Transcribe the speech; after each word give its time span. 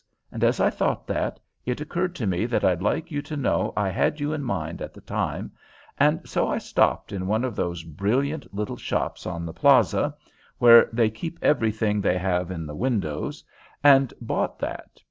and, 0.31 0.43
as 0.43 0.59
I 0.59 0.71
thought 0.71 1.05
that, 1.05 1.39
it 1.63 1.79
occurred 1.79 2.15
to 2.15 2.25
me 2.25 2.47
that 2.47 2.65
I'd 2.65 2.81
like 2.81 3.11
you 3.11 3.21
to 3.21 3.37
know 3.37 3.71
I 3.77 3.89
had 3.89 4.19
you 4.19 4.33
in 4.33 4.41
mind 4.41 4.81
at 4.81 4.95
the 4.95 5.01
time, 5.01 5.51
and 5.99 6.27
so 6.27 6.47
I 6.47 6.57
stopped 6.57 7.11
in 7.11 7.27
one 7.27 7.43
of 7.43 7.55
those 7.55 7.83
brilliant 7.83 8.51
little 8.51 8.77
shops 8.77 9.27
on 9.27 9.45
the 9.45 9.53
plaza, 9.53 10.15
where 10.57 10.89
they 10.91 11.11
keep 11.11 11.37
everything 11.43 12.01
they 12.01 12.17
have 12.17 12.49
in 12.49 12.65
the 12.65 12.73
windows, 12.75 13.43
and 13.83 14.11
bought 14.19 14.57
that. 14.57 14.89